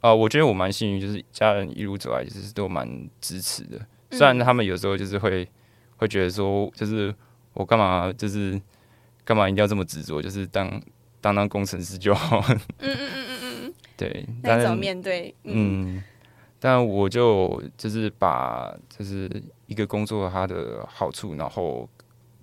[0.00, 2.88] 啊、我觉得我蛮幸运，就是家人一路走来就是都蛮
[3.20, 3.76] 支持的。
[3.76, 5.46] 嗯虽然他们有时候就是会
[5.98, 7.14] 会觉得说，就是
[7.52, 8.58] 我干嘛就是
[9.24, 10.82] 干嘛一定要这么执着，就是当
[11.20, 12.40] 当当工程师就好。
[12.48, 15.34] 嗯嗯嗯嗯嗯，对，那你怎么但是面对？
[15.44, 16.04] 嗯嗯，
[16.58, 19.30] 但我就就是把就是
[19.66, 21.88] 一个工作它的好处，然后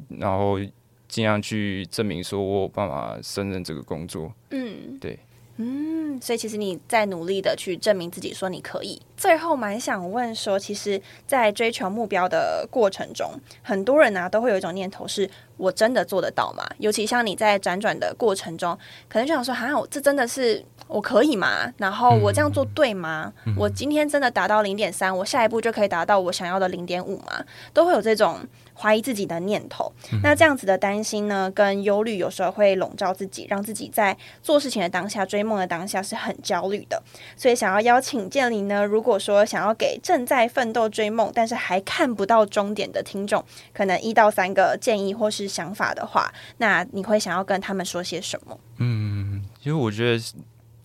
[0.08, 0.60] 然后
[1.08, 4.34] 尽量去证明说我有办法胜任这个工作。
[4.52, 5.20] 嗯，对。
[5.62, 9.02] 嗯，所以其实你在努力的去证明自己，说你可以。
[9.18, 13.30] 最后蛮想问说，其实，在追求目标的过程中，
[13.62, 16.64] 很多人呢、都会有一种念头是：我真的做得到吗？
[16.78, 18.78] 尤其像你在辗转的过程中，
[19.10, 21.70] 可能就想说：哈，我这真的是我可以吗？
[21.76, 23.34] 然后我这样做对吗？
[23.58, 27.44] 我今天真的达到零点三，我下一步就可以达到我想要的零点五吗？
[27.74, 28.40] 都会有这种
[28.80, 29.92] 怀疑自己的念头。
[30.24, 37.02] 那这样子的担心呢，跟忧虑有时候会笼罩自己，让自己在做事情的当下、追梦的当下是很焦虑的。
[37.36, 48.58] 所以想要邀请建林呢，如果说想要给正在奋斗追梦，但是还看不到终点的听众，可能一到三个建议或是想法的话，那你会想要跟他们说些什么？
[48.78, 50.24] 嗯，其实我觉得，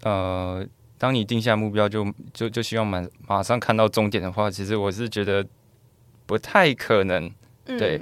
[0.03, 0.67] 呃，
[0.99, 5.47] 当你定下目标就就就希望马马上看到终点的话，其实我是觉得
[6.27, 7.31] 不太可能。
[7.67, 8.01] 嗯对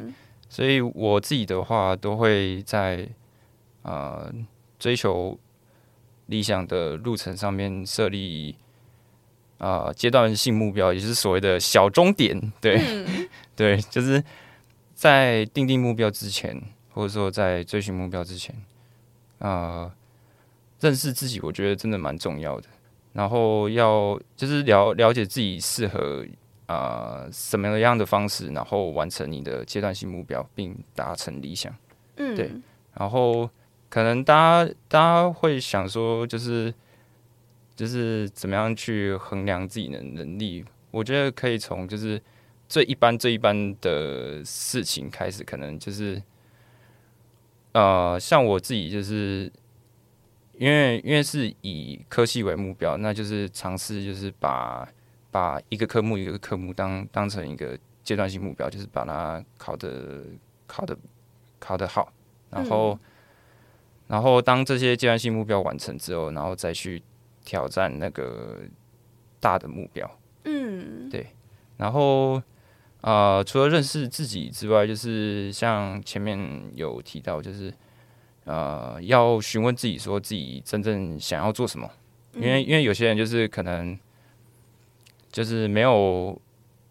[0.49, 3.09] 所以我自己的话，都会在
[3.83, 4.31] 呃
[4.79, 5.39] 追求
[6.27, 8.55] 理想的路程上面设立
[9.59, 12.53] 啊、呃阶段性目标，也就是所谓的小终点。
[12.61, 14.23] 对，嗯 对，就是
[14.95, 16.61] 在定定目标之前，
[16.93, 18.55] 或者说在追寻目标之前，
[19.39, 19.95] 啊，
[20.81, 22.69] 认识自己，我觉得真的蛮重要的。
[23.15, 26.27] 然后要就是了了解自己适合
[26.73, 31.75] 啊、什么样的方式，然后完成你的阶段性目标，并达成理想。
[32.17, 32.51] 嗯，对
[32.95, 33.49] 然后
[33.89, 36.73] 可能大家大家会想说，就是
[37.75, 40.65] 就是怎么样去衡量自己的能力？
[40.91, 42.21] 我觉得可以从就是
[42.69, 46.23] 最一般最一般的事情开始，可能就是
[47.73, 49.51] 呃，像我自己就是
[50.59, 54.87] 因为因为是以科系为目标，那就是尝试就是把
[55.33, 60.23] 把一个科目一个科目当当成一个阶段性目标，就是把它考的
[60.69, 60.97] 考的
[61.59, 62.13] 考得好，
[62.51, 62.99] 然后、
[64.09, 67.03] 然后当这些阶段性目标完成之后，然后再去
[67.45, 68.59] 挑战那个
[69.41, 70.09] 大的目标。
[70.45, 71.09] 嗯。
[71.11, 71.27] 对。
[71.79, 72.41] 然后
[73.01, 76.39] 呃，除了认识自己之外，就是像前面
[76.75, 77.73] 有提到，就是
[78.45, 81.91] 呃，要询问自己说自己真正想要做什么，
[82.35, 83.99] 因为因为有些人就是可能
[85.33, 86.41] 就是没有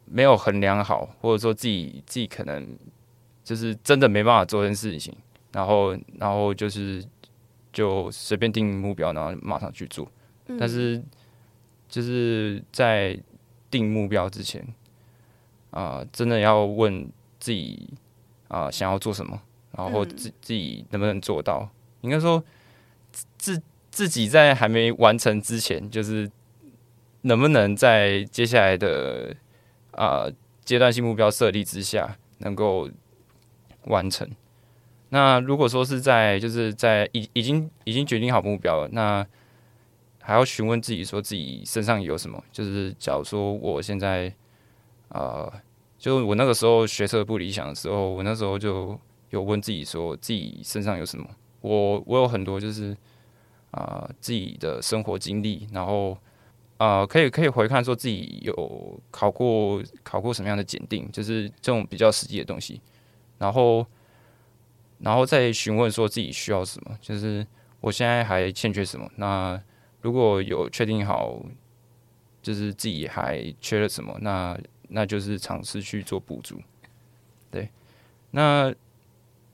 [0.05, 2.77] 没有衡量好，或者说自己自己可能
[3.43, 5.15] 就是真的没办法做这件事情，
[5.53, 7.01] 然后然后就是
[7.71, 10.05] 就随便定目标，然后马上去做。
[10.47, 11.01] 嗯但是
[11.87, 13.17] 就是在
[13.69, 14.65] 定目标之前，
[15.69, 17.87] 啊、真的要问自己
[18.49, 19.41] 啊、想要做什么，
[19.77, 21.69] 然后嗯自自己能不能做到。
[22.01, 22.43] 应该说
[23.11, 26.29] 自自自己在还没完成之前，就是
[27.21, 29.35] 能不能在接下来的
[29.91, 30.27] 啊、
[30.63, 32.89] 阶段性目标设立之下，能够
[33.85, 34.29] 完成。
[35.09, 39.25] 那如果说是在就是在已已经已经决定好目标了，那
[40.21, 42.41] 还要询问自己说自己身上有什么。
[42.51, 44.33] 就是假如说我现在
[45.09, 45.51] 呃，
[45.97, 48.97] 就我那个时候学车不理想的时候，我那时候就
[49.31, 51.27] 有问自己说自己身上有什么。
[51.59, 52.95] 我我有很多就是
[53.71, 56.17] 啊、自己的生活经历，然后
[56.81, 62.81] 啊可以可以回看说自己有考过考过什么样的检定，就是这种比较实际的东西，
[63.37, 63.85] 然后
[64.97, 67.45] 然后再询问说自己需要什么，就是
[67.81, 69.07] 我现在还欠缺什么。
[69.15, 69.61] 那
[70.01, 71.39] 如果有确定好，
[72.41, 74.57] 就是自己还缺了什么，那
[74.87, 76.59] 那就是尝试去做补足。
[77.51, 77.69] 对，
[78.31, 78.73] 那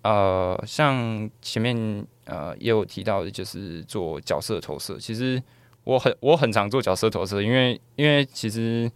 [0.04, 4.98] 呃，像前面呃也有提到的，就是做角色投射。
[4.98, 5.44] 其实
[5.88, 8.92] 我很我很常做角色投射，因为因为其实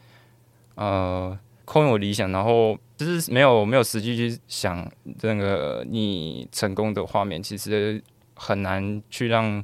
[0.76, 4.86] 呃空有理想，然后就是没有没有实际去想
[5.22, 8.04] 那个你成功的画面，其实
[8.36, 9.64] 很难去让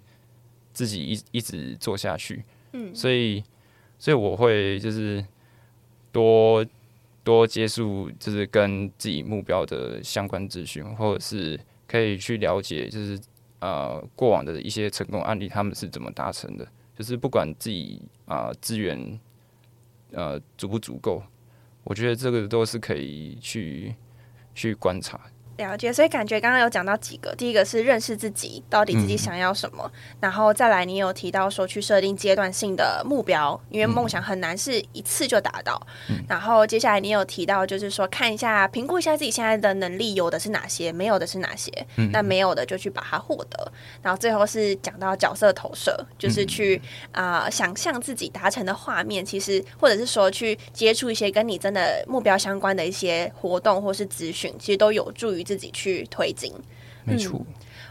[0.72, 2.46] 自己一一直做下去。
[2.72, 3.44] 嗯，所以
[4.00, 5.22] 所以我会就是
[6.14, 6.66] 多
[7.26, 11.60] 多接触，就是跟自己目标的相关资讯，或者是
[11.90, 13.20] 可以去了解，就是
[13.60, 16.66] 呃过往的一些成功案例，他们是怎么达成的。
[16.98, 19.20] 就是不管自己啊资源
[20.12, 21.22] 呃足不足够，
[21.84, 23.96] 我觉得这个都是可以去
[24.56, 25.22] 去观察。
[25.58, 35.82] 了解，所以感觉刚刚有讲到几个，第一个是认识自己，到底自己想要什么，然后再来你有提到说去设定阶段性的目标，因为梦想很难是一次就达到。
[36.28, 41.72] 然后接下来你有提到就是说看一下评估一下自己现在的能力有的是哪些，没有的是哪些，
[42.12, 43.72] 那没有的就去把它获得。
[44.04, 46.80] 然后最后是讲到角色投射，就是去
[47.12, 56.52] 啊、想象自己达成的画面，其实或者是说去接触一些跟你真的目标相关的一些活动或是资讯，其实都有助于自己去推进。
[57.06, 57.42] 没错，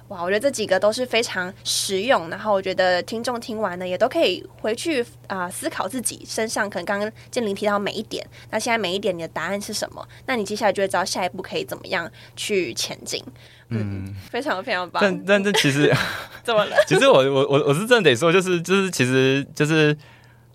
[0.09, 10.07] 哇，我觉得这几个都是非常实用，然后我觉得听众听完呢，也都可以回去啊、思考自己身上可能刚刚建林提到每一点，那现在每一点你的答案是什么？
[10.27, 13.25] 那你接下来就会知道下一步可以怎么样去前进。
[13.71, 15.03] 嗯，非常非常棒。
[15.03, 15.91] 但但这其实
[16.45, 16.77] 怎么了？
[16.87, 19.97] 其实我我我我是真的得说，就是就是其实就是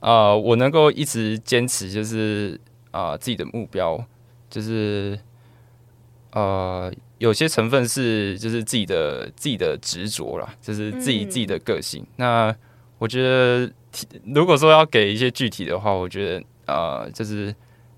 [0.01, 3.99] 呃，我能够一直坚持，就是啊、呃自己的目标，
[4.51, 5.19] 就是
[6.33, 12.05] 呃有些成分是就是自己的自己的执着啦，就是自己、嗯自己的个性。
[12.15, 12.53] 那
[12.97, 13.71] 我觉得，
[14.25, 17.53] 如果说要给一些具体的话，我觉得呃，就是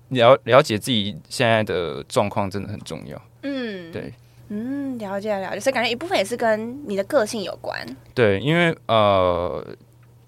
[0.08, 3.20] 了了解自己现在的状况真的很重要。
[3.42, 4.12] 嗯，对，
[4.48, 7.78] 嗯，了解了解，所以感觉一部分也是跟你的个性有关。
[8.14, 9.64] 对，因为呃，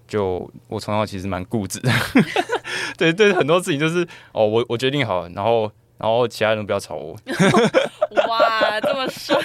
[0.07, 1.91] 就我从小其实蛮固执的，
[2.97, 7.15] 对对，很多事情就是哦，我我决定好了，然后然后其他人不要吵我。
[8.27, 9.37] 哇，这么帅！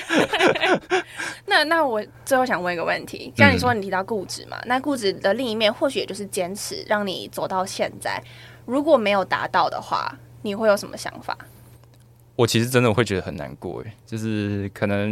[1.46, 8.22] 那那我最后想问一个问题，像你说你提到固执嘛，那固执的另一面或许也就是坚持，让你走到现在。
[8.66, 11.36] 如果没有达到的话，你会有什么想法？
[12.34, 15.11] 我其实真的会觉得很难过，哎，就是可能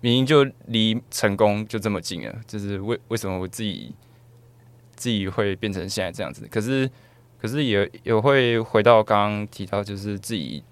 [0.00, 3.94] 明明就离成功就这么近了，就是为为什么我自己
[4.94, 6.46] 自己会变成现在这样子？
[6.50, 6.90] 可是
[7.40, 10.64] 可是也也会回到刚刚提到，就是自己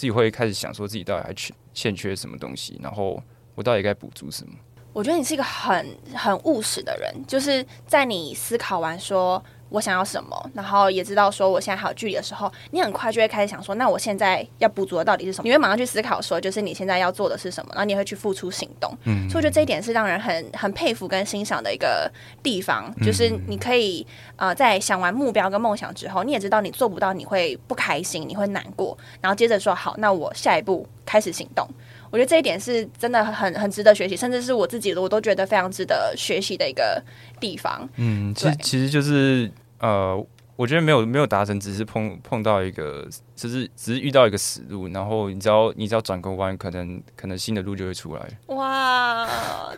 [0.00, 3.22] 自己会开始想说自己到底还缺欠缺什么东西，然后
[3.54, 4.54] 我到底该补足什么？
[4.94, 15.44] 我觉得你是一个很很务实的人，就是在你思考完说我想要什么，然后也知道说我现在还有距离的时候，你很快就会开始想说，那我现在要补足的到底是什么？
[15.44, 18.92] 你会马上去思考说，就是你现在要做的是什么，然后你会去付出行动。
[19.04, 22.10] 嗯所以我觉得这一点是让人很很佩服跟欣赏的一个
[22.42, 24.06] 地方，就是你可以
[24.36, 31.68] 呃在想完目标跟梦想之后，你也知道你做不到，你会不开心，你会难过，然后接着说好，那我下一步开始行动。
[32.10, 37.02] 我觉得这一点是真的很很值得学习，甚至是我自己的我都觉得非常值得学习的一个
[37.38, 37.88] 地方。
[37.96, 48.22] 嗯，其实其实就是呃，我觉得没有没有达成，只是碰碰到一个，就是只是遇到一个死路，然后你只要你只要转个弯，可能可能新的路就会出来。
[48.48, 49.26] 哇，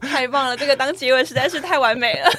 [0.01, 0.57] 太棒了！
[0.57, 2.31] 这个当结尾实在是太完美了，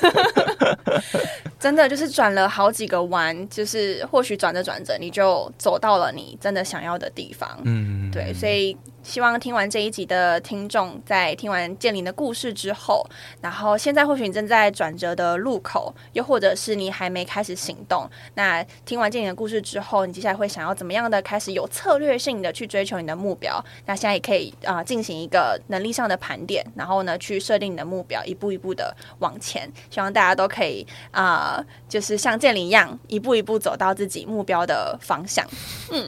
[1.57, 7.57] 真的就是转了好几个弯，就是或许转着转着你就走到了你真的想要的地方。
[7.63, 13.05] 嗯，对，所以希望听完这一集的听众，在听完建林的故事之后，
[13.41, 18.09] 然后现在或许你正在转折的路口，又或者是你还没开始行动。
[18.35, 23.63] 那听完建林的故事之后，你接下来会想要怎么样的开始有策略性的去追求你的目标？
[23.85, 29.69] 那现在也可以啊、进行一个能力上的盘点，然后呢去设定你的目标，一步一步的往前。
[29.89, 35.45] 希望大家都可以啊、就是像建林一样，一步一步走到自己目标的方向。
[35.91, 36.07] 嗯，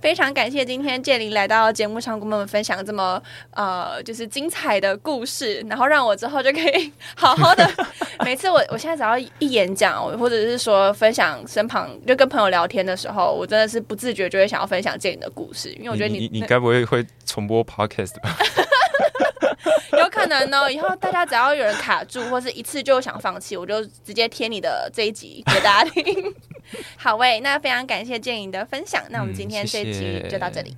[0.00, 7.70] 非常感谢今天建林来到节目上跟我们分享这么呃就是精彩的故事，然后让我之后就可以好好的。
[8.24, 18.34] 每次我我现在只要一演讲，或者是说分享身旁就跟朋友聊天的时候，我真的是不自觉就会想要分享建影的故事，因为我觉得你你该不会会重播 podcast 吧？
[20.00, 26.34] 有可能呢，以后大家只要有人卡住，或是一次就想放弃，我就直接贴你的这一集给大家听。
[26.96, 30.74] 好喂，那非常感谢建颖的分享，那我们今天嗯这一集就到这里。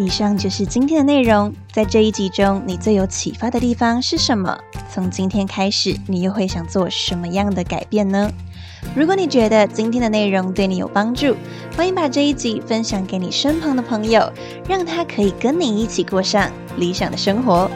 [0.00, 1.52] 以上就是今天的内容。
[1.70, 4.58] 在这一集中，你最有启发的地方是什么？
[4.90, 8.30] 从今天开始，你又会想做什么样的改变呢？
[8.96, 11.36] 如果你觉得今天的内容对你有帮助，
[11.76, 14.26] 欢迎把这一集分享给你身旁的朋友，
[14.66, 17.70] 让他可以跟你一起过上理想的生活。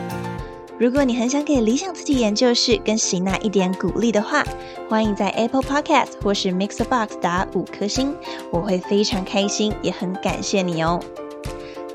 [0.79, 4.43] 如果你很想给理想自己研究室跟喜娜一点鼓励的话，
[4.89, 8.17] 欢迎在 Apple Podcast 或是 Mixbox 打五颗星，
[8.51, 10.99] 我会非常开心，也很感谢你哦。